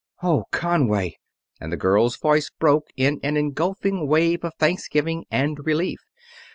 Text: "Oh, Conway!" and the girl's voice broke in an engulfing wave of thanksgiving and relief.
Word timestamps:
"Oh, 0.23 0.45
Conway!" 0.49 1.19
and 1.59 1.71
the 1.71 1.77
girl's 1.77 2.17
voice 2.17 2.49
broke 2.49 2.87
in 2.97 3.19
an 3.21 3.37
engulfing 3.37 4.07
wave 4.07 4.43
of 4.43 4.55
thanksgiving 4.55 5.25
and 5.29 5.59
relief. 5.63 5.99